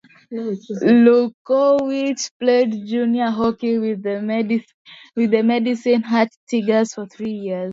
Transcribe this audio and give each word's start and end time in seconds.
Lukowich 1.03 2.21
played 2.39 2.85
junior 2.87 3.29
hockey 3.29 3.77
with 3.77 4.01
the 4.01 4.19
Medicine 5.43 6.01
Hat 6.01 6.29
Tigers 6.49 6.95
for 6.95 7.05
three 7.05 7.33
years. 7.33 7.69